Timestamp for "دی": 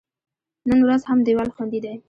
1.83-1.93